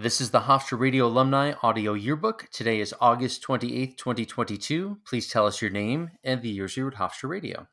[0.00, 2.46] This is the Hofstra Radio Alumni Audio Yearbook.
[2.52, 4.98] Today is August 28th, 2022.
[5.04, 7.66] Please tell us your name and the years you were at Hofstra Radio.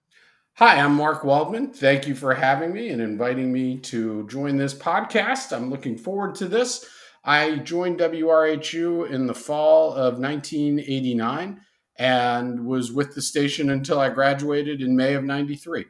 [0.56, 1.72] Hi, I'm Marc Waldman.
[1.72, 5.56] Thank you for having me and inviting me to join this podcast.
[5.56, 6.90] I'm looking forward to this.
[7.24, 11.62] I joined WRHU in the fall of 1989
[12.00, 15.86] and was with the station until I graduated in May of 93.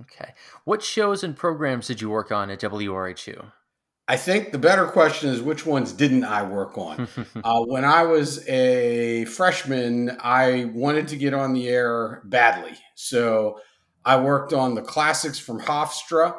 [0.00, 0.32] Okay.
[0.64, 3.52] What shows and programs did you work on at WRHU?
[4.06, 7.08] I think the better question is which ones didn't I work on?
[7.44, 12.76] uh, when I was a freshman, I wanted to get on the air badly.
[12.94, 13.60] So
[14.04, 16.36] I worked on the classics from Hofstra.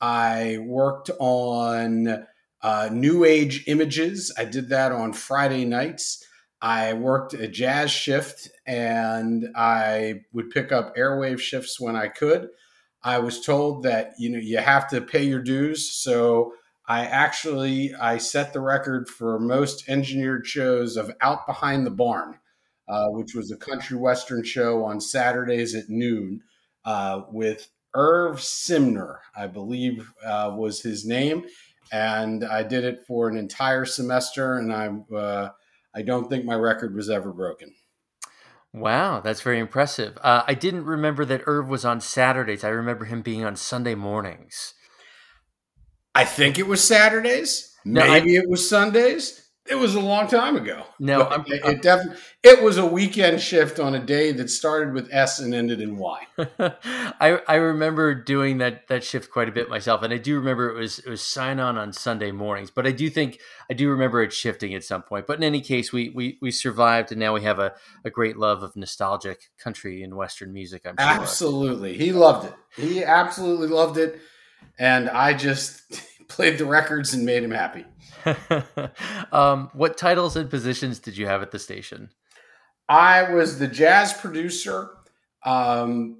[0.00, 2.24] I worked on
[2.62, 4.32] uh, New Age Images.
[4.38, 6.24] I did that on Friday nights.
[6.60, 12.48] I worked a jazz shift and I would pick up airwave shifts when I could.
[13.02, 16.52] I was told that you know you have to pay your dues, so
[16.88, 22.38] I actually I set the record for most engineered shows of Out Behind the Barn,
[22.88, 26.42] uh, which was a country western show on Saturdays at noon
[26.86, 31.44] uh, with Irv Simner, I believe uh, was his name,
[31.92, 35.50] and I did it for an entire semester, and I uh,
[35.94, 37.74] I don't think my record was ever broken.
[38.72, 40.16] Wow, that's very impressive.
[40.22, 42.64] Uh, I didn't remember that Irv was on Saturdays.
[42.64, 44.74] I remember him being on Sunday mornings.
[46.18, 47.76] I think it was Saturdays.
[47.84, 49.48] No, Maybe I, it was Sundays.
[49.70, 50.82] It was a long time ago.
[50.98, 54.94] No, I'm, it, it definitely it was a weekend shift on a day that started
[54.94, 56.26] with S and ended in Y.
[56.58, 60.70] I I remember doing that that shift quite a bit myself, and I do remember
[60.70, 62.72] it was it was sign on on Sunday mornings.
[62.72, 63.38] But I do think
[63.70, 65.28] I do remember it shifting at some point.
[65.28, 68.36] But in any case, we we we survived, and now we have a, a great
[68.36, 70.82] love of nostalgic country and western music.
[70.84, 71.06] I'm sure.
[71.06, 72.54] Absolutely, he loved it.
[72.76, 74.18] He absolutely loved it,
[74.78, 77.84] and I just played the records and made him happy.
[79.32, 82.10] um, what titles and positions did you have at the station?
[82.88, 84.90] I was the jazz producer
[85.44, 86.18] um,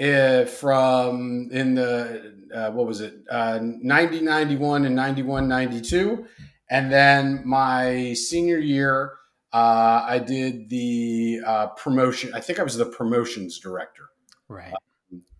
[0.00, 6.26] uh, from in the uh, what was it uh, 90 91 and 91 92
[6.70, 9.12] and then my senior year
[9.52, 14.08] uh, i did the uh, promotion i think i was the promotions director
[14.48, 14.74] right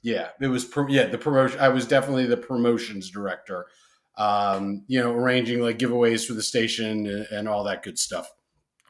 [0.05, 3.67] yeah it was pro- yeah the promotion i was definitely the promotions director
[4.17, 8.31] um, you know, arranging like giveaways for the station and, and all that good stuff.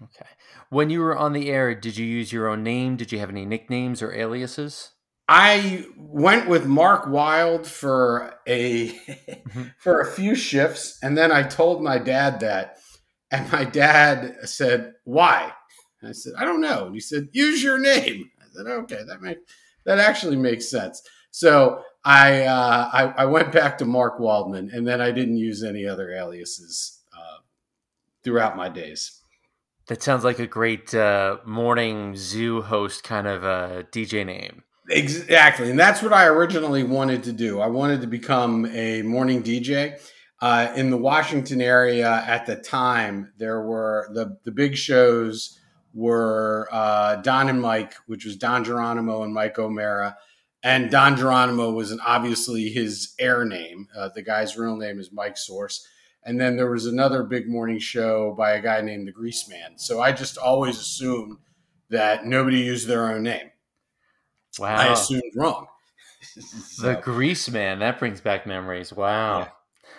[0.02, 0.26] Okay.
[0.70, 2.96] When you were on the air, did you use your own name?
[2.96, 4.90] Did you have any nicknames or aliases?
[5.26, 9.62] I went with Mark Wild for a mm-hmm.
[9.78, 12.76] for a few shifts, and then I told my dad that,
[13.30, 15.50] and my dad said, "Why?"
[16.02, 19.00] And I said, "I don't know." And he said, "Use your name." I said, "Okay,
[19.08, 19.38] that make
[19.84, 24.86] that actually makes sense." So I, uh, I, I went back to Marc Waldman, and
[24.86, 27.38] then I didn't use any other aliases uh,
[28.22, 29.20] throughout my days.
[29.88, 34.62] That sounds like a great uh, morning zoo host kind of a DJ name.
[34.90, 37.60] Exactly, and that's what I originally wanted to do.
[37.60, 39.98] I wanted to become a morning DJ.
[40.42, 45.58] Uh, in the Washington area at the time, there were the the big shows
[45.94, 50.16] were uh, Don and Mike, which was Don Geronimo and Mike O'Mara
[50.64, 53.86] and Don Geronimo was an, obviously his air name.
[53.94, 55.86] Uh, the guy's real name is Mike Sorce.
[56.24, 59.76] And then there was another big morning show by a guy named the Grease Man.
[59.76, 61.36] So I just always assumed
[61.90, 63.50] that nobody used their own name.
[64.58, 64.74] Wow.
[64.74, 65.66] I assumed wrong.
[66.22, 66.86] so.
[66.86, 67.80] The Grease Man.
[67.80, 68.90] That brings back memories.
[68.90, 69.48] Wow.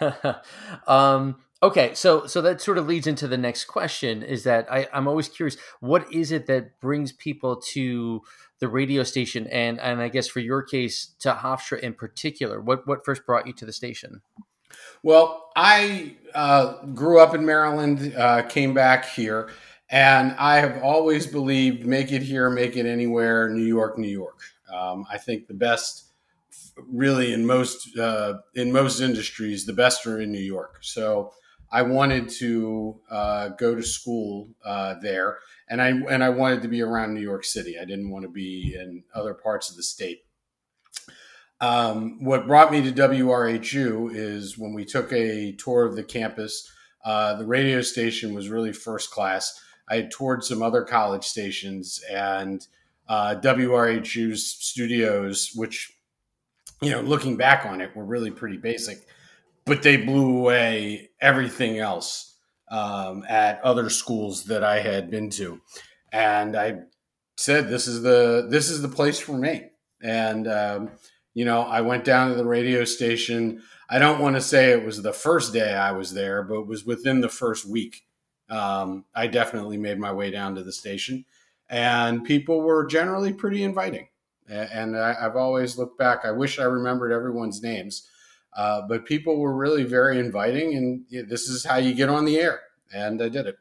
[0.02, 0.38] Yeah.
[0.88, 1.36] um,
[1.68, 1.94] okay.
[1.94, 5.30] So, so that sort of leads into the next question is that I, I'm always
[5.30, 8.22] curious, what is it that brings people to,
[8.60, 12.62] the radio station and and I guess for your case to Hofstra in particular?
[12.62, 14.22] What what first brought you to the station?
[15.04, 19.50] Well, I uh, grew up in Maryland, uh, came back here,
[19.90, 24.40] and I have always believed make it here, make it anywhere, New York, New York.
[24.74, 26.12] Um, I think the best,
[26.78, 30.78] really in most uh, in most industries, the best are in New York.
[30.82, 31.32] So
[31.76, 36.70] I wanted to uh, go to school uh, there, and I and I wanted to
[36.70, 37.78] be around New York City.
[37.78, 40.22] I didn't want to be in other parts of the state.
[41.60, 46.72] Um, what brought me to WRHU is when we took a tour of the campus.
[47.04, 49.62] Uh, the radio station was really first class.
[49.90, 52.66] I had toured some other college stations, and
[53.10, 55.92] uh, WRHU's studios, which
[56.82, 59.06] you know, looking back on it, were really pretty basic
[59.66, 62.38] but they blew away everything else
[62.70, 65.62] um, at other schools that I had been to,
[66.12, 66.80] and I
[67.38, 69.70] said, "This is the this is the place for me."
[70.02, 70.92] And um,
[71.34, 73.62] you know, I went down to the radio station.
[73.90, 76.68] I don't want to say it was the first day I was there, but it
[76.68, 78.04] was within the first week.
[78.50, 81.26] Um, I definitely made my way down to the station,
[81.70, 84.08] and people were generally pretty inviting.
[84.48, 86.24] And I, have always looked back.
[86.24, 88.08] I wish I remembered everyone's names,
[88.56, 92.38] uh, but people were really very inviting, and this is how you get on the
[92.38, 92.62] air.
[92.94, 93.58] And I did it.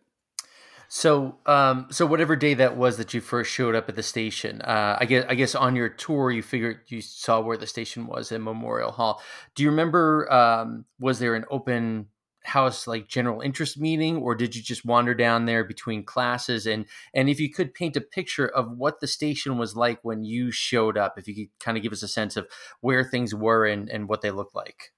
[0.89, 4.61] So, um, so whatever day that was that you first showed up at the station,
[4.63, 8.07] uh, I guess, I guess on your tour you figured you saw where the station
[8.07, 9.21] was in Memorial Hall.
[9.57, 10.33] Do you remember?
[10.33, 12.07] Um, was there an open
[12.45, 16.67] house like general interest meeting, or did you just wander down there between classes?
[16.67, 20.25] And and if you could paint a picture of what the station was like when
[20.25, 22.47] you showed up, if you could kind of give us a sense of
[22.81, 24.93] where things were and and what they looked like.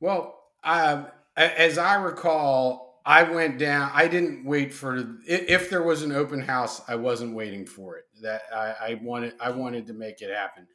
[0.00, 1.06] Well, um,
[1.36, 3.90] as I recall I went down.
[3.92, 6.80] I didn't wait for if there was an open house.
[6.86, 8.04] I wasn't waiting for it.
[8.22, 9.34] That I, I wanted.
[9.40, 10.68] I wanted to make it happen.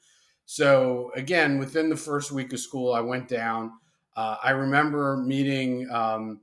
[0.45, 3.71] So again, within the first week of school, I went down.
[4.17, 5.89] Uh, I remember meeting.
[5.89, 6.41] Um,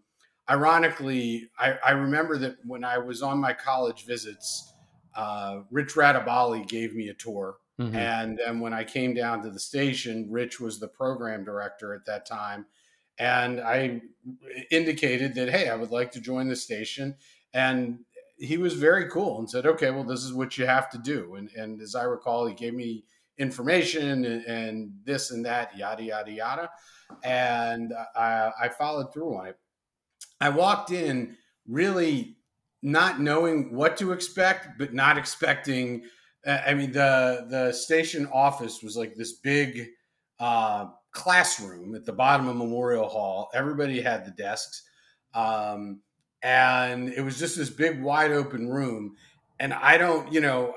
[0.49, 4.73] ironically, I, I, remember that when I was on my college visits,
[5.17, 7.57] uh, Rich Radabali gave me a tour.
[7.79, 7.97] Mm-hmm.
[7.97, 12.07] And then when I came down to the station, Rich was the program director at
[12.07, 12.65] that time
[13.19, 14.03] and I
[14.71, 17.17] indicated that hey, I would like to join the station,
[17.53, 18.01] and
[18.39, 21.37] he was very cool and said, okay, well, this is what you have to do.
[21.37, 23.05] And and as I recall, he gave me
[23.39, 26.71] information and, and this and that, yada yada yada,
[27.23, 29.59] and I, I followed through on it.
[30.41, 31.37] I walked in
[31.69, 32.37] really
[32.83, 36.05] not knowing what to expect, but not expecting.
[36.47, 39.89] I mean, the the station office was like this big.
[40.41, 43.49] Uh, classroom at the bottom of Memorial Hall.
[43.55, 44.83] Everybody had the desks.
[45.33, 46.01] Um,
[46.43, 49.17] and it was just this big, wide open room.
[49.61, 50.75] And I don't, you know,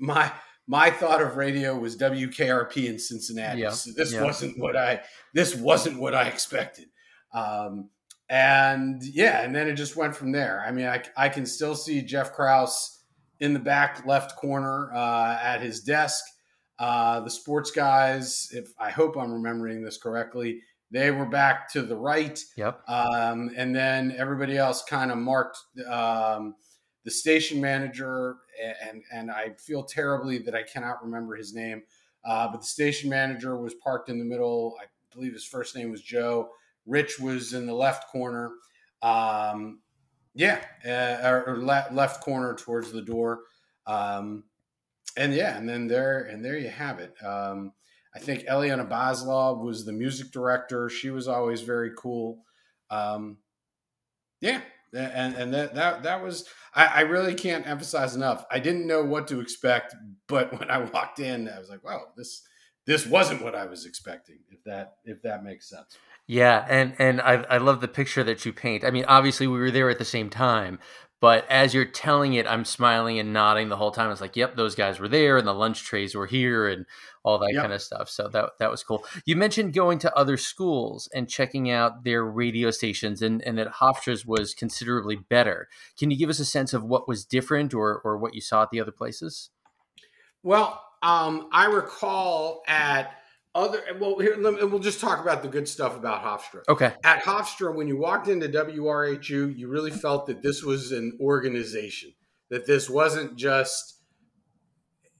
[0.00, 0.32] my
[0.68, 3.62] my thought of radio was WKRP in Cincinnati.
[3.62, 3.70] Yeah.
[3.70, 4.22] So this yeah.
[4.22, 5.00] wasn't what I
[5.34, 6.86] this wasn't what I expected.
[7.32, 7.88] Um,
[8.28, 10.62] and yeah, and then it just went from there.
[10.66, 13.02] I mean, I, I can still see Jeff Kraus
[13.40, 16.22] in the back left corner uh, at his desk.
[16.78, 20.60] Uh, the sports guys, if I hope I'm remembering this correctly,
[20.90, 22.38] they were back to the right.
[22.56, 22.82] Yep.
[22.88, 26.54] Um, and then everybody else kind of marked um,
[27.08, 28.36] the station manager,
[28.86, 31.82] and and I feel terribly that I cannot remember his name.
[32.22, 34.76] Uh, but the station manager was parked in the middle.
[34.78, 34.84] I
[35.14, 36.50] believe his first name was Joe.
[36.84, 38.50] Rich was in the left corner.
[39.00, 39.80] Um,
[40.34, 43.40] yeah, uh, or, or left corner towards the door.
[43.86, 44.44] Um,
[45.16, 47.14] and yeah, and then there and there you have it.
[47.24, 47.72] Um,
[48.14, 50.90] I think Eliana Baslov was the music director.
[50.90, 52.44] She was always very cool.
[52.90, 53.38] Um,
[54.42, 54.60] yeah,
[54.94, 56.44] and and that that that was
[56.74, 58.44] I, I, really can't emphasize enough.
[58.50, 59.94] I didn't know what to expect,
[60.26, 62.42] but when I walked in, I was like, "Wow, this
[62.86, 65.96] this wasn't what I was expecting." If that if that makes sense.
[66.26, 68.84] Yeah, and and I I love the picture that you paint.
[68.84, 70.78] I mean, obviously we were there at the same time,
[71.20, 74.10] but as you're telling it, I'm smiling and nodding the whole time.
[74.10, 76.86] It's like, yep, those guys were there, and the lunch trays were here, and
[77.24, 77.62] all that yep.
[77.62, 78.08] kind of stuff.
[78.08, 79.04] So that that was cool.
[79.24, 83.68] You mentioned going to other schools and checking out their radio stations, and and that
[83.74, 85.68] Hofstra's was considerably better.
[85.98, 88.62] Can you give us a sense of what was different, or or what you saw
[88.62, 89.50] at the other places?
[90.42, 93.17] Well, um, I recall at
[93.54, 96.62] other well here me, we'll just talk about the good stuff about Hofstra.
[96.68, 96.92] Okay.
[97.04, 102.12] At Hofstra, when you walked into WRHU, you really felt that this was an organization,
[102.50, 103.98] that this wasn't just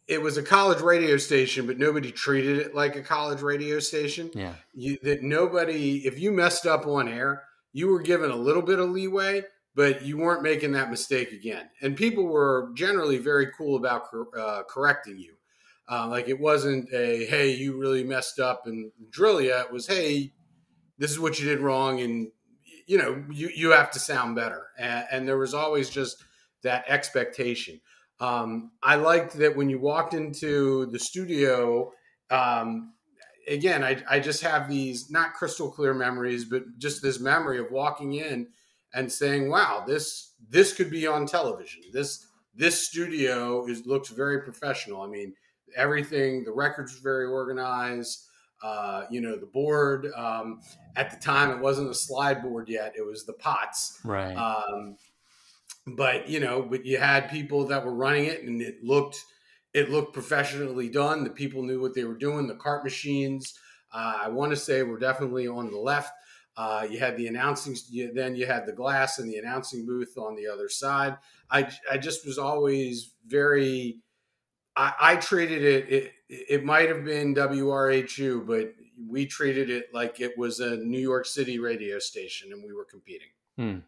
[0.09, 4.31] it was a college radio station, but nobody treated it like a college radio station.
[4.35, 4.55] Yeah.
[4.73, 7.45] You, that nobody, if you messed up on air,
[7.75, 9.43] you were given a little bit of leeway,
[9.75, 11.69] but you weren't making that mistake again.
[11.83, 14.05] And people were generally very cool about
[14.37, 15.35] uh, correcting you.
[15.91, 19.55] Uh, like it wasn't a hey, you really messed up and drill you.
[19.55, 20.33] It was hey,
[20.99, 22.31] this is what you did wrong, and
[22.87, 24.67] you know you you have to sound better.
[24.79, 26.23] And, and there was always just
[26.63, 27.81] that expectation.
[28.21, 31.93] Um, I liked that when you walked into the studio.
[32.31, 32.93] Um,
[33.49, 37.71] again, I, I just have these not crystal clear memories, but just this memory of
[37.71, 38.49] walking in
[38.95, 41.83] and saying, "Wow, this this could be on television.
[41.93, 45.35] This this studio is looks very professional." I mean,
[45.77, 46.45] everything.
[46.45, 48.25] The records were very organized.
[48.63, 50.61] Uh, you know, the board um,
[50.97, 54.01] at the time it wasn't a slide board yet; it was the pots.
[54.05, 54.35] Right.
[54.35, 54.97] Um,
[55.87, 59.25] but you know, but you had people that were running it, and it looked
[59.75, 61.25] it looked professionally done.
[61.25, 62.47] The people knew what they were doing.
[62.47, 63.55] The cart machines,
[63.93, 66.13] uh, I want to say, were definitely on the left.
[66.57, 67.77] Uh, you had the announcing,
[68.15, 71.17] then you had the glass and the announcing booth on the other side.
[71.53, 74.01] I, I just was always very
[74.79, 76.13] I, I treated it, it.
[76.29, 78.75] It might have been WRHU, but
[79.09, 82.85] we treated it like it was a New York City radio station and we were
[82.85, 83.29] competing.
[83.57, 83.79] Hmm.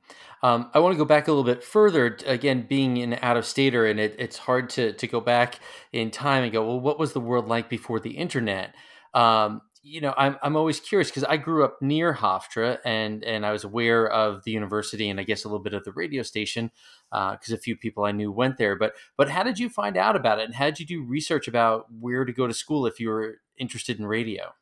[0.43, 2.19] Um, I want to go back a little bit further.
[2.27, 5.61] Again, being an out of stater, and it, it's hard to to go back
[5.93, 8.75] in time and go, well, what was the world like before the internet?
[9.15, 13.47] Um, you know, I'm I'm always curious because I grew up near Hofstra, and and
[13.47, 16.23] I was aware of the university and I guess a little bit of the radio
[16.23, 16.71] station
[17.11, 18.77] because uh, a few people I knew went there.
[18.77, 21.49] But but how did you find out about it, and how did you do research
[21.49, 24.53] about where to go to school if you were interested in radio?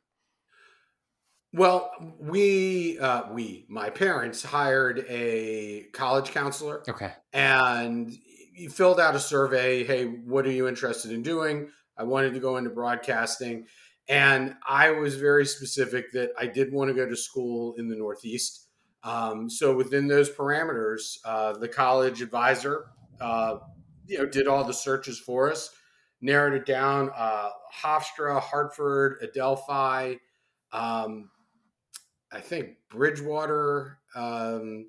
[1.52, 6.82] Well, we uh, we my parents hired a college counselor.
[6.88, 8.12] Okay, and
[8.54, 9.82] he filled out a survey.
[9.82, 11.70] Hey, what are you interested in doing?
[11.96, 13.66] I wanted to go into broadcasting,
[14.08, 17.96] and I was very specific that I did want to go to school in the
[17.96, 18.68] Northeast.
[19.02, 22.86] Um, so within those parameters, uh, the college advisor,
[23.20, 23.58] uh,
[24.06, 25.70] you know, did all the searches for us,
[26.20, 27.10] narrowed it down.
[27.16, 27.50] Uh,
[27.82, 30.18] Hofstra, Hartford, Adelphi.
[30.72, 31.30] Um,
[32.32, 34.86] I think Bridgewater, um,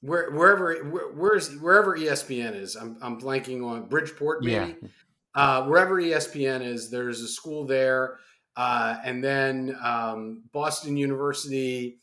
[0.00, 2.76] where, wherever where, where's wherever ESPN is.
[2.76, 4.76] I'm, I'm blanking on Bridgeport, maybe.
[4.80, 4.88] Yeah.
[5.34, 8.18] Uh, wherever ESPN is, there's a school there,
[8.56, 12.00] uh, and then um, Boston University,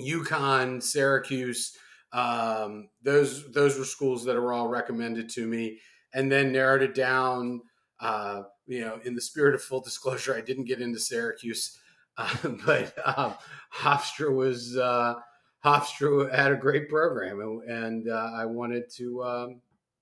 [0.00, 1.76] UConn, Syracuse.
[2.12, 5.78] Um, those those were schools that were all recommended to me,
[6.14, 7.62] and then narrowed it down.
[8.00, 11.78] Uh, you know, in the spirit of full disclosure, I didn't get into Syracuse.
[12.16, 13.34] Uh, but um,
[13.74, 15.14] Hofstra was uh,
[15.64, 19.58] Hofstra had a great program, and, and uh, I wanted to.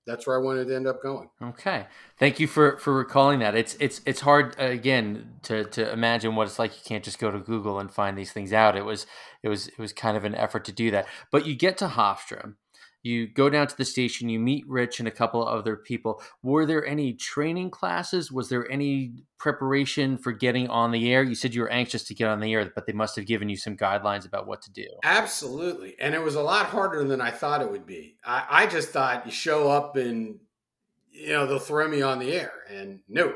[0.07, 1.29] That's where I wanted to end up going.
[1.43, 1.85] Okay,
[2.17, 3.55] thank you for for recalling that.
[3.55, 6.71] It's it's it's hard uh, again to to imagine what it's like.
[6.71, 8.77] You can't just go to Google and find these things out.
[8.77, 9.05] It was
[9.43, 11.07] it was it was kind of an effort to do that.
[11.29, 12.55] But you get to Hofstra,
[13.03, 16.21] you go down to the station, you meet Rich and a couple of other people.
[16.41, 18.31] Were there any training classes?
[18.31, 21.23] Was there any preparation for getting on the air?
[21.23, 23.49] You said you were anxious to get on the air, but they must have given
[23.49, 24.87] you some guidelines about what to do.
[25.03, 25.95] Absolutely.
[25.99, 28.17] And it was a lot harder than I thought it would be.
[28.25, 30.39] I, I just thought you show up and,
[31.11, 32.51] you know, they'll throw me on the air.
[32.69, 33.33] And no,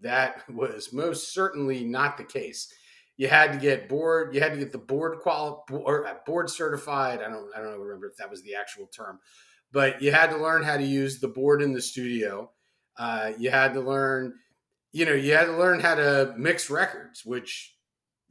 [0.00, 2.72] that was most certainly not the case
[3.20, 6.48] you had to get board you had to get the board qual or uh, board
[6.48, 7.20] certified.
[7.20, 9.20] I don't i don't remember if that was the actual term.
[9.72, 12.50] But you had to learn how to use the board in the studio.
[12.96, 14.32] Uh, you had to learn
[14.92, 17.76] you know you had to learn how to mix records which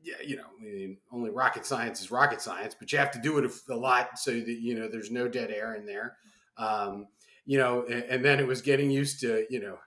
[0.01, 3.22] yeah you know I mean, only rocket science is rocket science but you have to
[3.22, 6.17] do it a, lot so that you know there's no dead air in there.
[6.58, 7.05] Um,
[7.46, 9.77] you know and, and then it was getting used to you know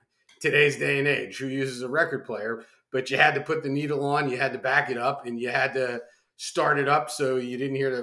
[0.41, 3.69] today's day and age who uses a record player but you had to put the
[3.69, 6.01] needle on, you had to back it up, and you had to
[6.37, 8.03] start it up so you didn't hear the,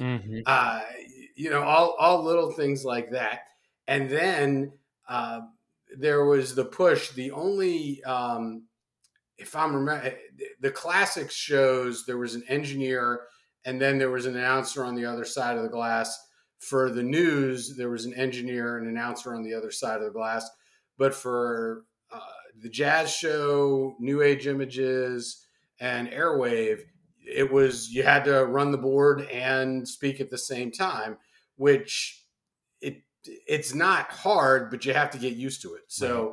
[0.00, 0.40] mm-hmm.
[0.46, 0.80] uh,
[1.36, 3.40] you know, all all little things like that.
[3.86, 4.72] And then
[5.08, 5.40] uh,
[5.96, 7.10] there was the push.
[7.10, 8.64] The only, um,
[9.38, 10.14] if I'm remember,
[10.60, 13.22] the classics shows there was an engineer,
[13.64, 16.18] and then there was an announcer on the other side of the glass.
[16.58, 20.10] For the news, there was an engineer and announcer on the other side of the
[20.10, 20.48] glass.
[20.98, 21.84] But for
[22.62, 25.46] the jazz show, New Age Images,
[25.80, 26.80] and Airwave,
[27.26, 31.16] it was you had to run the board and speak at the same time,
[31.56, 32.24] which
[32.80, 33.02] it
[33.46, 35.84] it's not hard, but you have to get used to it.
[35.88, 36.30] So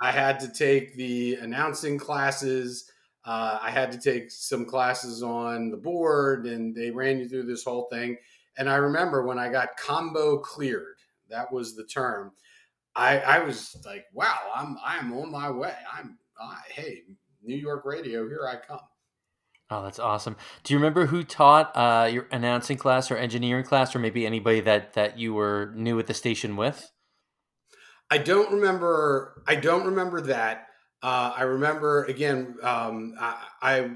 [0.00, 0.08] right.
[0.08, 2.90] I had to take the announcing classes.
[3.24, 7.44] Uh, I had to take some classes on the board, and they ran you through
[7.44, 8.18] this whole thing.
[8.58, 10.96] And I remember when I got combo cleared,
[11.30, 12.32] that was the term.
[12.96, 15.74] I, I was like, wow, I'm I'm on my way.
[15.92, 17.02] I'm I, hey,
[17.42, 18.80] New York radio, here I come.
[19.70, 20.36] Oh, that's awesome.
[20.62, 24.60] Do you remember who taught uh, your announcing class or engineering class, or maybe anybody
[24.60, 26.90] that that you were new at the station with?
[28.10, 29.42] I don't remember.
[29.46, 30.66] I don't remember that.
[31.02, 32.56] Uh, I remember again.
[32.62, 33.90] Um, I, I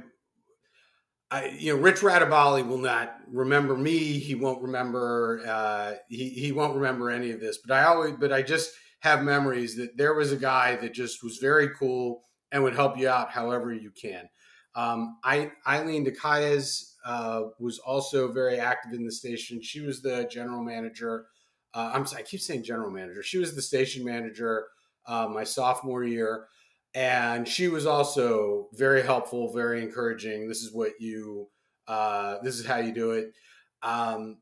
[1.30, 3.98] I, you know, Rich Radabali will not remember me.
[4.18, 5.42] He won't remember.
[5.46, 7.58] Uh, he he won't remember any of this.
[7.58, 11.22] But I always, but I just have memories that there was a guy that just
[11.22, 14.28] was very cool and would help you out however you can.
[14.74, 19.62] Um, I, Eileen DeCayes uh, was also very active in the station.
[19.62, 21.26] She was the general manager.
[21.74, 23.22] Uh, I'm I keep saying general manager.
[23.22, 24.66] She was the station manager
[25.06, 26.46] uh, my sophomore year,
[26.94, 30.48] and she was also very helpful, very encouraging.
[30.48, 31.48] This is what you.
[31.86, 33.32] Uh, this is how you do it.
[33.82, 34.38] Um,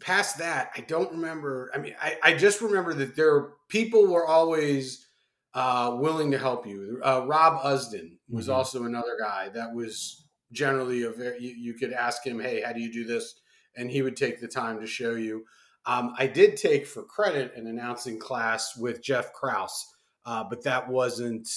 [0.00, 1.70] past that, I don't remember.
[1.74, 5.06] I mean, I, I just remember that there people were always
[5.54, 7.00] uh, willing to help you.
[7.04, 8.54] Uh, Rob Usden was mm-hmm.
[8.54, 11.40] also another guy that was generally a very.
[11.40, 13.34] You, you, could ask him, "Hey, how do you do this?"
[13.76, 15.44] and he would take the time to show you.
[15.86, 19.84] Um, I did take for credit an announcing class with Jeff Kraus,
[20.24, 21.48] uh, but that wasn't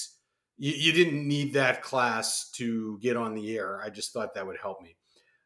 [0.57, 3.81] you, you, didn't need that class to get on the air.
[3.83, 4.97] I just thought that would help me.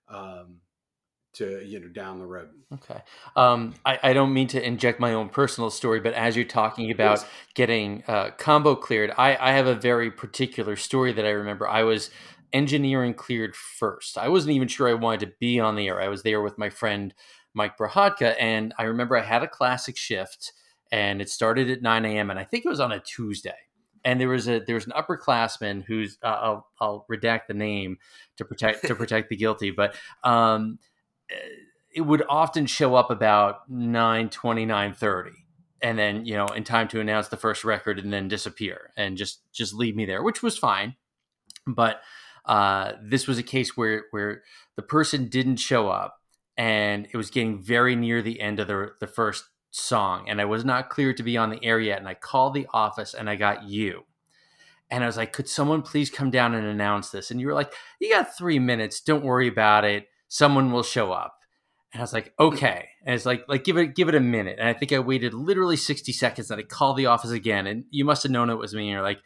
[0.07, 0.57] Um,
[1.33, 2.49] to you know down the road.
[2.73, 3.01] Okay,
[3.35, 6.91] um, I, I, don't mean to inject my own personal story, but as you're talking
[6.91, 11.67] about getting uh, combo cleared, I, I have a very particular story that I remember.
[11.67, 12.09] I was
[12.53, 14.17] engineering cleared first.
[14.17, 16.01] I wasn't even sure I wanted to be on the air.
[16.01, 17.13] I was there with my friend
[17.53, 20.53] Mike Brahodka, and I remember I had a classic shift,
[20.91, 22.29] and it started at 9 a.m.
[22.29, 23.55] and I think it was on a Tuesday.
[24.03, 27.97] And there was a there was an upperclassman who's uh, I'll I'll redact the name
[28.37, 30.79] to protect to protect the guilty, but um,
[31.93, 35.31] it would often show up about 9 20 9 30
[35.81, 39.17] and then you know in time to announce the first record and then disappear and
[39.17, 40.95] just just leave me there which was fine.
[41.67, 42.01] But
[42.45, 44.43] uh, this was a case where where
[44.75, 46.19] the person didn't show up
[46.57, 50.27] and it was getting very near the end of the the first song.
[50.27, 51.99] And I was not clear to be on the air yet.
[51.99, 54.03] And I called the office and I got you.
[54.89, 57.31] And I was like could someone please come down and announce this?
[57.31, 59.01] And you were like you got 3 minutes.
[59.01, 61.41] Don't worry about it someone will show up.
[61.91, 62.87] And I was like, okay.
[63.05, 64.59] And it's like, like give it, give it a minute.
[64.59, 66.49] And I think I waited literally 60 seconds.
[66.49, 67.67] And I called the office again.
[67.67, 68.83] And you must have known it was me.
[68.83, 69.19] And you're like,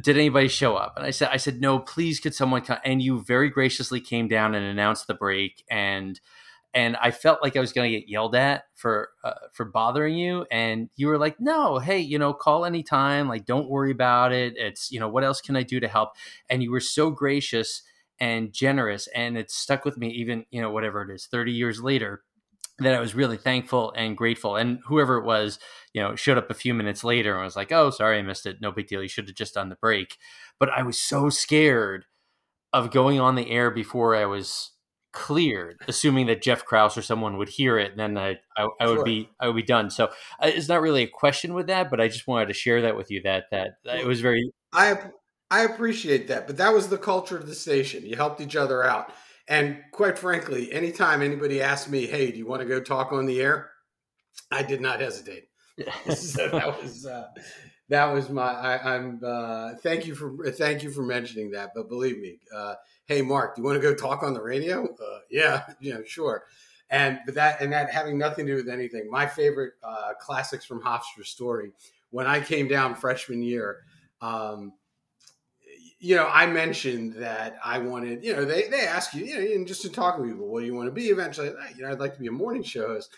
[0.00, 0.96] did anybody show up?
[0.96, 2.78] And I said, I said, no, please could someone come?
[2.84, 5.64] And you very graciously came down and announced the break.
[5.68, 6.20] And,
[6.72, 10.14] and I felt like I was going to get yelled at for, uh, for bothering
[10.14, 10.46] you.
[10.48, 13.26] And you were like, no, hey, you know, call anytime.
[13.28, 14.54] Like, don't worry about it.
[14.56, 16.10] It's, you know, what else can I do to help?
[16.48, 17.82] And you were so gracious
[18.18, 21.82] and generous and it stuck with me even you know whatever it is 30 years
[21.82, 22.22] later
[22.78, 24.56] that I was really thankful and grateful.
[24.56, 25.58] And whoever it was,
[25.94, 28.46] you know, showed up a few minutes later and was like, "Oh, sorry, I missed
[28.46, 28.60] it.
[28.60, 29.02] No big deal.
[29.02, 30.18] You should have just done the break."
[30.58, 32.04] But I was so scared
[32.72, 34.72] of going on the air before I was
[35.12, 38.96] cleared, assuming that Jeff Kraus or someone would hear it, then I, I, I would
[38.96, 39.04] sure.
[39.04, 39.88] be I would be done.
[39.88, 42.82] So uh, it's not really a question with that, but I just wanted to share
[42.82, 43.22] that with you.
[43.22, 44.52] That that, that it was very.
[44.74, 44.98] I
[45.50, 48.04] I appreciate that, but that was the culture of the station.
[48.04, 49.12] You helped each other out.
[49.48, 53.26] And quite frankly, anytime anybody asked me, "Hey, do you want to go talk on
[53.26, 53.70] the air?"
[54.50, 55.48] I did not hesitate.
[56.14, 57.28] so that was uh,
[57.88, 58.42] that was my.
[58.42, 61.70] I, am uh, thank you for thank you for mentioning that.
[61.74, 64.84] But believe me, uh, hey Marc, do you want to go talk on the radio?
[64.84, 66.44] Uh, yeah, yeah, sure.
[66.90, 69.08] And but that and that having nothing to do with anything.
[69.10, 71.72] My favorite uh, classics from Hofstra story
[72.10, 73.78] when I came down freshman year.
[74.20, 74.72] Um,
[75.98, 79.64] you know, I mentioned that I wanted, you know, they, they ask you, you know,
[79.64, 81.52] just to talk to people, what do you want to be eventually?
[81.74, 83.16] You know, I'd like to be a morning show host.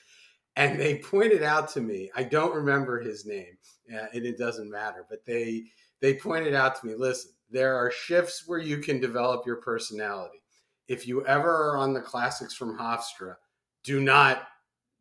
[0.56, 3.58] And they pointed out to me, I don't remember his name,
[3.94, 5.64] uh, and it doesn't matter, but they
[6.00, 10.42] they pointed out to me, listen, there are shifts where you can develop your personality.
[10.88, 13.36] If you ever are on the classics from Hofstra,
[13.84, 14.48] do not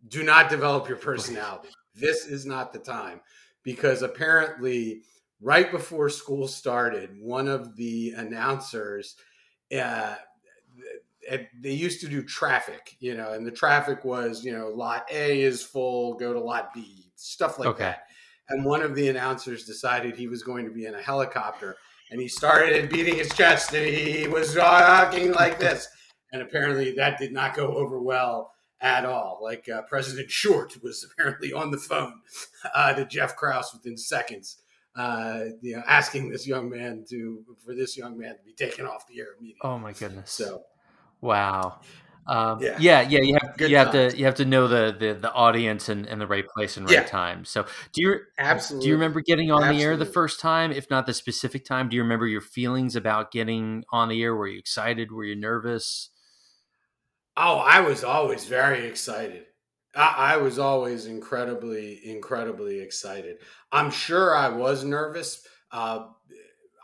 [0.10, 1.70] do not develop your personality.
[1.96, 3.22] This is not the time
[3.64, 5.02] because apparently
[5.42, 9.16] right before school started, one of the announcers,
[9.78, 10.16] uh,
[11.62, 15.42] they used to do traffic, you know, and the traffic was, you know, lot A
[15.42, 17.84] is full, go to lot B, stuff like okay.
[17.84, 18.04] that.
[18.50, 21.76] And one of the announcers decided he was going to be in a helicopter
[22.12, 25.88] and he started beating his chest and he was talking like this.
[26.32, 29.40] And apparently that did not go over well at all.
[29.42, 32.22] Like uh, President Shuart was apparently on the phone
[32.74, 34.62] uh, to Jeff Kraus within seconds
[34.98, 38.86] uh, you know, asking this young man to for this young man to be taken
[38.86, 39.62] off the air immediately.
[39.62, 40.32] Oh my goodness!
[40.32, 40.64] So,
[41.22, 41.80] wow.
[42.28, 42.76] Um, yeah.
[42.78, 45.32] yeah, yeah, you have Good you have to you have to know the the, the
[45.32, 47.04] audience and, and the right place and right yeah.
[47.04, 47.46] time.
[47.46, 49.78] So, do you absolutely do you remember getting on absolutely.
[49.78, 50.72] the air the first time?
[50.72, 54.36] If not the specific time, do you remember your feelings about getting on the air?
[54.36, 55.12] Were you excited?
[55.12, 56.10] Were you nervous?
[57.38, 59.46] Oh, I was always very excited.
[59.98, 63.38] I, I was always incredibly, incredibly excited.
[63.72, 65.46] I'm sure I was nervous.
[65.72, 66.08] Uh,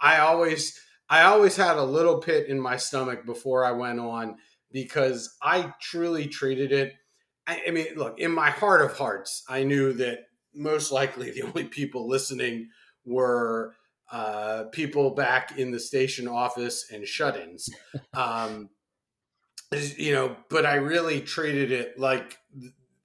[0.02, 4.38] I always, I always had a little pit in my stomach before I went on
[4.72, 6.94] because I truly treated it.
[7.46, 10.20] I, I mean, look, in my heart of hearts, I knew that
[10.56, 12.70] most likely the only people listening
[13.06, 13.76] were
[14.12, 17.70] uh, people back in the station office and shut-ins.
[18.14, 18.70] Um,
[19.98, 22.38] you know, but I really treated it like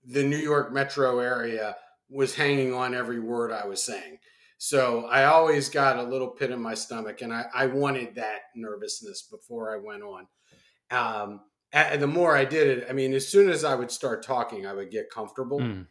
[0.08, 1.76] the New York metro area
[2.08, 4.18] was hanging on every word I was saying.
[4.56, 8.40] So I always got a little pit in my stomach, and I, I wanted that
[8.56, 10.26] nervousness before I went on.
[10.90, 11.40] Um,
[11.72, 14.66] and the more I did it, I mean, as soon as I would start talking,
[14.66, 15.60] I would get comfortable.
[15.60, 15.86] Mm.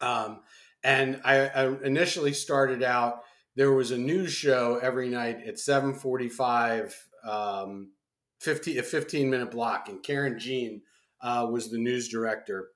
[0.00, 0.40] Um,
[0.82, 3.22] and I, I, initially started out.
[3.54, 7.92] There was a news show every night at seven forty-five, um,
[8.40, 10.82] 50, a fifteen minute block, and Karen Jean
[11.20, 12.70] uh, was the news director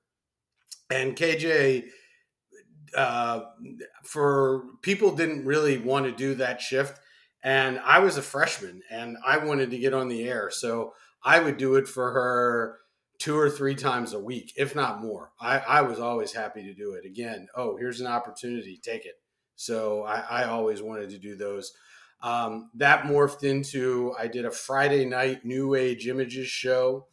[0.89, 1.85] and KJ
[2.95, 3.41] uh,
[4.03, 6.99] for people didn't really want to do that shift,
[7.43, 10.93] and I was a freshman and I wanted to get on the air, so
[11.23, 12.79] I would do it for her
[13.19, 15.31] two or three times a week, if not more.
[15.39, 17.05] I, I was always happy to do it.
[17.05, 19.15] Again, oh, here's an opportunity, take it.
[19.55, 21.73] So I, I always wanted to do those.
[22.21, 27.07] Um, that morphed into I did a Friday night New Age Images show.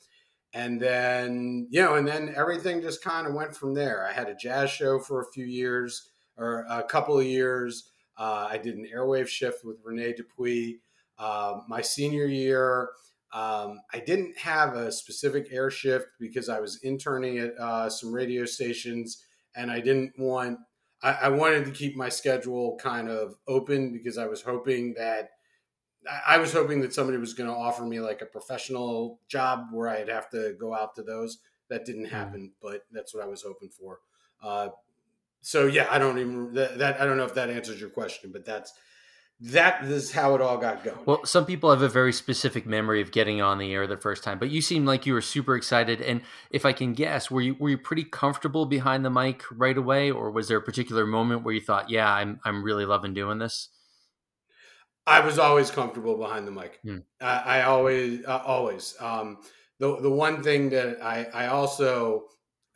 [0.52, 4.06] And then, you know, and then everything just kind of went from there.
[4.06, 7.92] I had a jazz show for a few years or a couple of years.
[8.16, 10.80] Uh, I did an airwave shift with Renee dupuy
[11.18, 12.90] Uh, my senior year,
[13.32, 18.12] um, I didn't have a specific air shift because I was interning at uh, some
[18.12, 20.58] radio stations and I didn't want
[21.02, 25.30] I, I wanted to keep my schedule kind of open because I was hoping that
[26.26, 29.88] I was hoping that somebody was going to offer me like a professional job where
[29.88, 31.38] I'd have to go out to those.
[31.68, 32.10] That didn't mm.
[32.10, 34.00] happen, but that's what I was hoping for.
[34.42, 34.68] Uh,
[35.42, 38.30] so yeah, I don't even that, that, I don't know if that answers your question,
[38.32, 38.72] but that's
[39.42, 40.98] that is how it all got going.
[41.06, 44.22] Well, some people have a very specific memory of getting on the air the first
[44.22, 46.02] time, but you seem like you were super excited.
[46.02, 49.76] And if I can guess, were you were you pretty comfortable behind the mic right
[49.76, 53.14] away, or was there a particular moment where you thought, "Yeah, I'm I'm really loving
[53.14, 53.68] doing this"?
[55.10, 56.78] I was always comfortable behind the mic.
[56.84, 56.98] Hmm.
[57.20, 59.38] I, I, always uh, always um,
[59.80, 62.26] the the one thing that I I also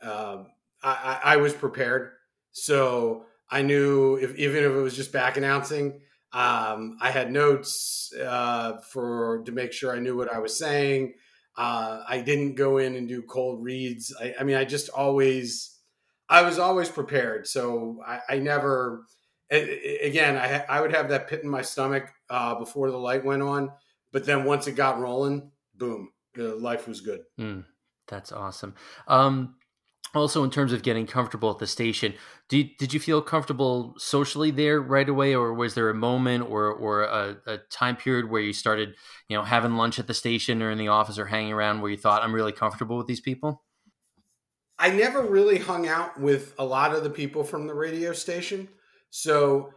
[0.01, 0.47] um,
[0.83, 2.11] I, I was prepared,
[2.51, 6.01] so I knew if even if it was just back announcing.
[6.33, 11.13] Um, I had notes uh, for to make sure I knew what I was saying.
[11.57, 14.13] Uh, I didn't go in and do cold reads.
[14.19, 15.77] I, I mean, I just always,
[16.27, 17.47] I was always prepared.
[17.47, 19.05] So I, I never,
[19.49, 23.41] again, I, I would have that pit in my stomach uh, before the light went
[23.41, 23.71] on,
[24.11, 27.21] but then once it got rolling, boom, life was good.
[27.39, 27.65] Mm,
[28.07, 28.75] that's awesome.
[29.07, 29.55] Um,
[30.15, 32.13] also in terms of getting comfortable at the station
[32.47, 36.71] did, did you feel comfortable socially there right away or was there a moment or,
[36.71, 38.95] or a, a, time period where you started
[39.27, 41.91] you know having lunch at the station or in the office or hanging around where
[41.91, 43.63] you thought i'm really comfortable with these people
[44.79, 48.67] i never really hung out with a lot of the people from the radio station
[49.09, 49.73] so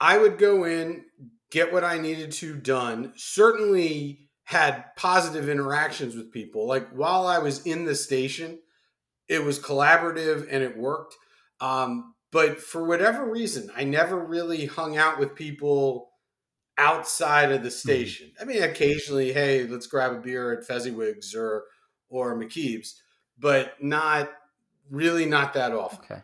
[0.00, 1.04] i would go in
[1.52, 7.38] get what i needed to done certainly had positive interactions with people like while i
[7.38, 8.58] was in the station
[9.32, 11.16] it was collaborative and it worked.
[11.60, 16.10] Um, but for whatever reason, I never really hung out with people
[16.76, 17.74] outside of the hmm.
[17.74, 18.32] station.
[18.40, 21.64] I mean, occasionally, hey, let's grab a beer at Fezziwig's or
[22.10, 23.00] or McKeeb's,
[23.38, 24.30] but not
[24.90, 26.00] really not that often.
[26.04, 26.22] Okay.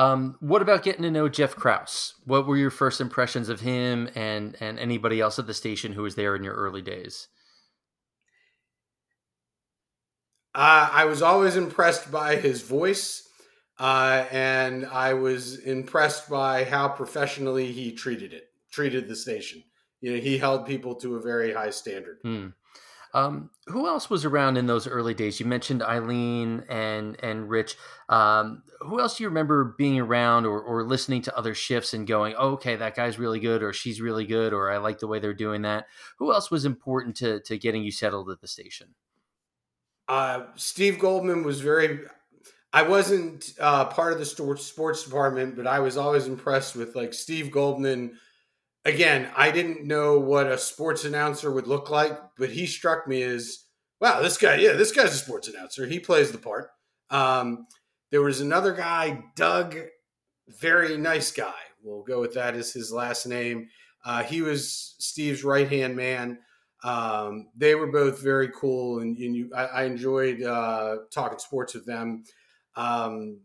[0.00, 2.14] Um, what about getting to know Jeff Kraus?
[2.24, 6.02] What were your first impressions of him and and anybody else at the station who
[6.02, 7.28] was there in your early days?
[10.54, 13.28] Uh, I was always impressed by his voice,
[13.78, 19.62] uh, and I was impressed by how professionally he treated it, treated the station.
[20.00, 22.20] You know, he held people to a very high standard.
[22.22, 22.46] Hmm.
[23.12, 25.40] Um, who else was around in those early days?
[25.40, 27.76] You mentioned Eileen and and Rich.
[28.08, 32.06] Um, who else do you remember being around or, or listening to other shifts and
[32.06, 35.08] going, oh, "Okay, that guy's really good," or "She's really good," or "I like the
[35.08, 35.86] way they're doing that"?
[36.18, 38.94] Who else was important to to getting you settled at the station?
[40.08, 42.00] Uh, Steve Goldman was very.
[42.72, 47.12] I wasn't uh, part of the sports department, but I was always impressed with like
[47.12, 48.18] Steve Goldman.
[48.84, 53.22] Again, I didn't know what a sports announcer would look like, but he struck me
[53.22, 53.64] as
[54.00, 55.86] wow, this guy, yeah, this guy's a sports announcer.
[55.86, 56.70] He plays the part.
[57.10, 57.66] Um,
[58.10, 59.76] there was another guy, Doug,
[60.48, 61.54] very nice guy.
[61.82, 63.68] We'll go with that as his last name.
[64.04, 66.38] Uh, he was Steve's right hand man.
[66.82, 71.74] Um, they were both very cool, and, and you, I, I enjoyed uh, talking sports
[71.74, 72.24] with them.
[72.74, 73.40] Um,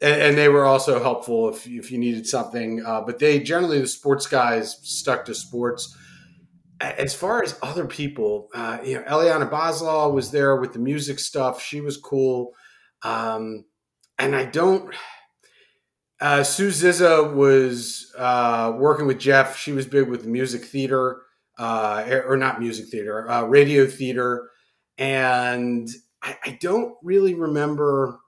[0.00, 2.84] and, and, they were also helpful if, if you needed something.
[2.84, 5.96] Uh, but they generally, the sports guys, stuck to sports.
[6.80, 11.18] As far as other people, uh, you know, Eliana Baslaw was there with the music
[11.18, 11.62] stuff.
[11.62, 12.52] She was cool.
[13.02, 13.64] Um,
[14.18, 14.94] and I don't.
[16.20, 19.56] Uh, Sue Zizza was uh, working with Jeff.
[19.58, 21.22] She was big with music theater
[21.58, 24.50] uh, or not music theater, uh, radio theater,
[24.98, 25.88] and
[26.22, 28.20] I, I, don't really remember.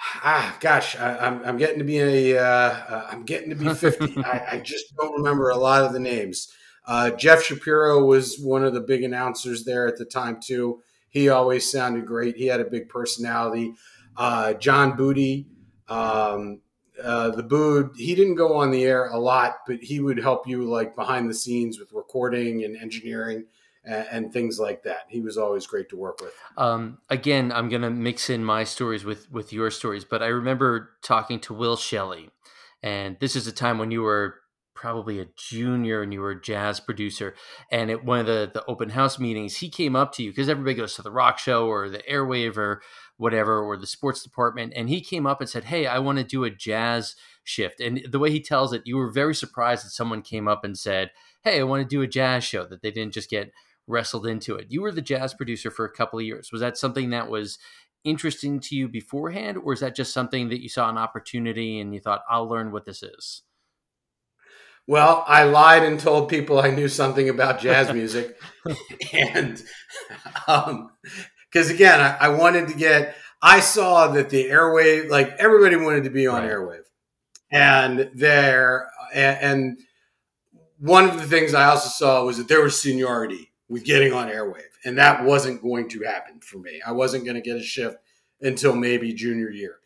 [0.00, 3.72] Ah, gosh, I, am I'm, I'm getting to be a uh, I'm getting to be
[3.72, 4.18] 50.
[4.24, 6.52] I, I, just don't remember a lot of the names.
[6.86, 10.80] Uh, Jeff Shapiro was one of the big announcers there at the time too.
[11.08, 12.36] He always sounded great.
[12.36, 13.74] He had a big personality.
[14.16, 15.46] Uh, John Booty.
[15.88, 16.60] Um,
[17.02, 20.48] uh, the Bood, he didn't go on the air a lot, but he would help
[20.48, 23.44] you like behind the scenes with recording and engineering
[23.88, 25.06] and, things like that.
[25.08, 26.34] He was always great to work with.
[26.56, 30.26] Um, again, I'm going to mix in my stories with with your stories, but I
[30.26, 32.30] remember talking to Will Shelley.
[32.82, 34.36] and this is a time when you were
[34.78, 37.34] probably a junior and you were a jazz producer
[37.72, 40.48] and at one of the the open house meetings he came up to you because
[40.48, 42.80] everybody goes to the rock show or the airwave or
[43.16, 46.22] whatever or the sports department and he came up and said hey i want to
[46.22, 49.90] do a jazz shift and the way he tells it you were very surprised that
[49.90, 51.10] someone came up and said
[51.42, 53.50] hey i want to do a jazz show that they didn't just get
[53.88, 54.66] wrestled into it.
[54.68, 56.52] You were the jazz producer for a couple of years.
[56.52, 57.58] Was that something that was
[58.04, 61.92] interesting to you beforehand or is that just something that you saw an opportunity and
[61.92, 63.42] you thought i'll learn what this is
[64.88, 68.40] well, I lied and told people I knew something about jazz music,
[69.12, 69.62] and
[70.46, 70.90] because um,
[71.52, 73.14] again, I, I, wanted to get.
[73.42, 76.50] I saw that the airwave, like everybody wanted to be on right.
[76.50, 76.84] airwave,
[77.52, 79.78] and there, and, and
[80.78, 84.28] one of the things I also saw was that there was seniority with getting on
[84.28, 86.80] airwave, and that wasn't going to happen for me.
[86.86, 87.98] I wasn't going to get a shift
[88.40, 89.76] until maybe junior year.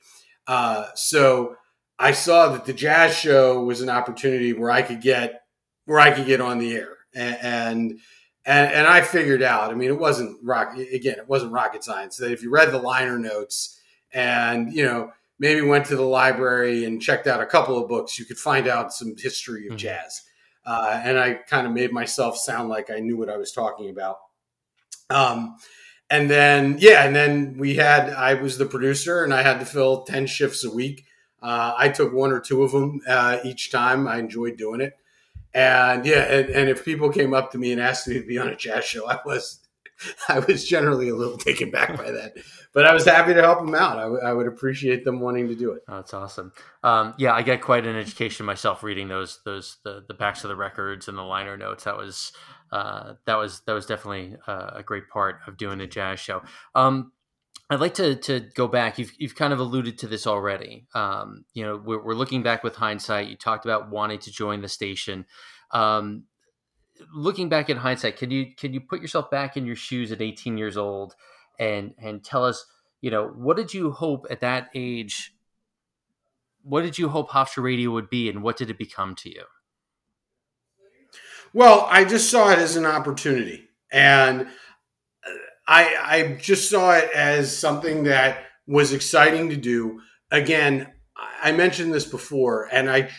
[0.47, 1.57] Uh, so
[1.99, 5.43] I saw that the jazz show was an opportunity where I could get
[5.85, 8.01] where I could get on the air, and and
[8.45, 9.71] and, I figured out.
[9.71, 11.19] I mean, it wasn't rock again.
[11.19, 12.17] It wasn't rocket science.
[12.17, 13.81] That if you read the liner notes
[14.13, 18.19] and you know maybe went to the library and checked out a couple of books,
[18.19, 19.79] you could find out some history of mm-hmm.
[19.79, 20.23] jazz.
[20.65, 23.91] Uh, and I kind of made myself sound like I knew what I was talking
[23.91, 24.19] about.
[25.11, 25.57] Um,
[26.11, 29.67] and then yeah, and then we had I was the producer and I had to
[29.67, 31.05] fill ten shifts a week
[31.43, 34.07] uh, I took one or two of them uh, each time.
[34.07, 34.97] I enjoyed doing it.
[35.53, 38.39] And yeah, and, and, if people came up to me and asked me to be
[38.39, 39.59] on a jazz show, I was,
[40.29, 42.35] I was generally a little taken back by that.
[42.73, 43.99] But I was happy to help them out.
[43.99, 45.83] I, w- I would appreciate them wanting to do it.
[45.89, 46.53] Oh, that's awesome.
[46.83, 50.49] Um, yeah, I get quite an education myself reading those those the, the backs of
[50.49, 51.85] the records and the liner notes.
[51.85, 52.33] That was
[52.71, 56.43] uh, that was that was definitely uh, a great part of doing a jazz show.
[56.75, 57.13] Um,
[57.69, 58.99] I'd like to to go back.
[58.99, 60.87] You've you've kind of alluded to this already.
[60.95, 63.29] Um, you know, we're, we're, looking back with hindsight.
[63.29, 65.25] You talked about wanting to join the station.
[65.71, 66.25] Um,
[67.15, 70.21] looking back in hindsight, can you can you put yourself back in your shoes at
[70.21, 71.15] 18 years old
[71.59, 72.67] and and tell us,
[73.01, 75.35] you know, what did you hope at that age?
[76.63, 79.45] What did you hope Hofstra Radio would be, and what did it become to you?
[81.53, 85.31] Well, I just saw it as an opportunity, and uh,
[85.67, 90.01] I, I just saw it as something that was exciting to do.
[90.31, 90.89] Again,
[91.43, 93.11] I mentioned this before, and I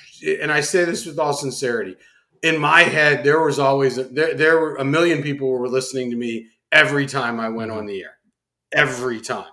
[0.41, 1.95] and I say this with all sincerity.
[2.43, 6.11] In my head, there was always a, there there were a million people were listening
[6.11, 8.17] to me every time I went on the air,
[8.71, 9.51] every time.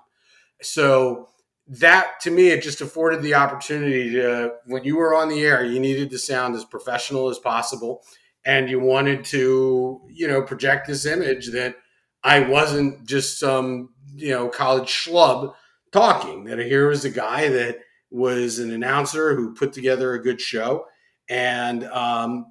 [0.61, 1.29] So
[1.69, 5.65] that to me, it just afforded the opportunity to when you were on the air,
[5.65, 8.03] you needed to sound as professional as possible,
[8.45, 11.77] and you wanted to you know project this image that
[12.23, 15.55] I wasn't just some, you know, college schlub
[15.93, 16.45] talking.
[16.45, 17.79] That here was a guy that
[18.11, 20.87] was an announcer who put together a good show
[21.29, 22.47] and um,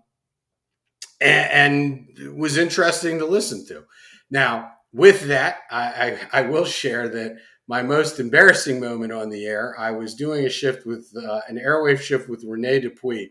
[1.22, 3.86] and, and was interesting to listen to.
[4.30, 9.46] Now, with that, I, I, I, will share that my most embarrassing moment on the
[9.46, 13.30] air, I was doing a shift with uh, an airwave shift with Rene Dupuis.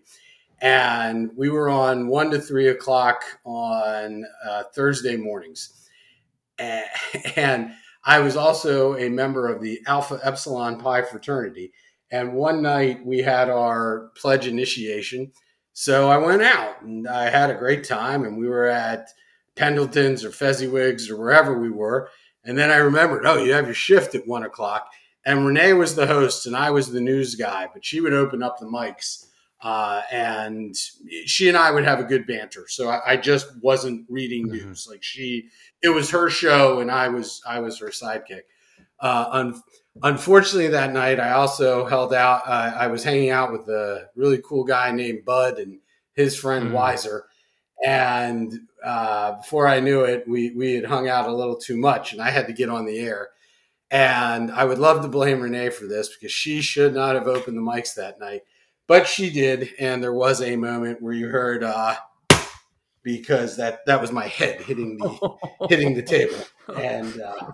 [0.61, 5.79] And we were on one to three o'clock on uh, Thursday mornings
[7.37, 7.73] and
[8.05, 11.73] I was also a member of the Alpha Epsilon Pi fraternity.
[12.11, 15.33] And one night we had our pledge initiation.
[15.81, 18.25] So I went out and I had a great time.
[18.25, 19.11] And we were at
[19.55, 22.11] Pendleton's or Fezziwig's or wherever we were.
[22.43, 24.91] And then I remembered, oh, you have your shift at one o'clock.
[25.25, 28.43] And Renee was the host and I was the news guy, but she would open
[28.43, 29.27] up the mics.
[29.63, 30.75] Uh, and
[31.27, 32.67] she and I would have a good banter.
[32.67, 34.67] So I, I just wasn't reading mm-hmm.
[34.67, 34.89] news.
[34.91, 35.47] Like she,
[35.81, 38.43] it was her show, and I was I was her sidekick.
[39.01, 39.63] Uh, un-
[40.03, 42.43] unfortunately, that night I also held out.
[42.47, 45.79] Uh, I was hanging out with a really cool guy named Bud and
[46.15, 46.73] his friend mm.
[46.73, 47.27] Wiser,
[47.85, 48.53] and
[48.85, 52.23] uh, before I knew it, we we had hung out a little too much, and
[52.23, 53.29] I had to get on the air.
[53.91, 57.57] And I would love to blame Renee for this because she should not have opened
[57.57, 58.43] the mics that night,
[58.87, 59.71] but she did.
[59.79, 61.97] And there was a moment where you heard uh,
[63.03, 65.37] because that that was my head hitting the
[65.69, 66.37] hitting the table,
[66.77, 67.51] and uh,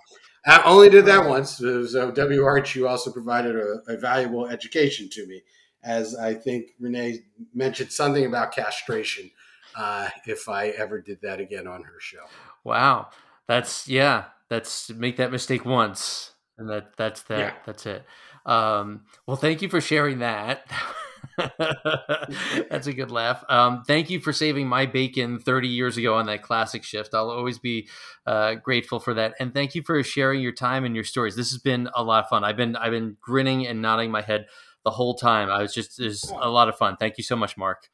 [0.47, 1.57] I only did that once.
[1.57, 5.43] So WRHU also provided a, a, valuable education to me,
[5.83, 7.21] as I think Renee
[7.55, 9.31] mentioned something about castration.
[9.77, 12.25] Uh, if I ever did that again on her show.
[12.63, 13.09] Wow,
[13.49, 17.53] that's yeah, that's make that mistake once, and that that's that yeah.
[17.67, 18.05] that's it.
[18.47, 20.71] Um, well, thank you for sharing that.
[22.71, 23.45] That's a good laugh.
[23.49, 27.15] Um, thank you for saving my bacon 30 years ago on that classic shift.
[27.15, 27.89] I'll always be
[28.27, 29.35] uh, grateful for that.
[29.41, 31.37] And thank you for sharing your time and your stories.
[31.37, 32.45] This has been a lot of fun.
[32.45, 34.47] I've been I've been grinning and nodding my head
[34.85, 35.51] the whole time.
[35.51, 36.97] I was just it was a lot of fun.
[36.97, 37.89] Thank you so much, Marc.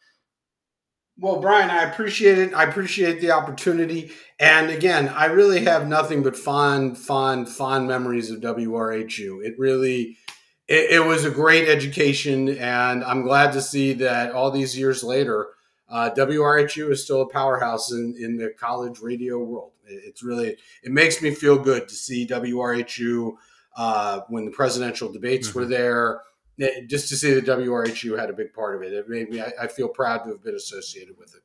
[1.18, 2.55] Well, Brian, I appreciate it.
[2.55, 4.11] I appreciate the opportunity.
[4.38, 9.44] And again, I really have nothing but fond, fond, fond memories of WRHU.
[9.44, 10.16] It really,
[10.70, 15.02] it, it was a great education, and I'm glad to see that all these years
[15.02, 15.48] later,
[15.88, 19.72] uh, WRHU is still a powerhouse in, in the college radio world.
[19.85, 23.33] It's really, it makes me feel good to see WRHU
[23.76, 25.59] uh, when the presidential debates mm-hmm.
[25.59, 26.20] were there
[26.87, 29.52] just to see that WRHU had a big part of it, it made me, I,
[29.62, 31.42] I feel proud to have been associated with it.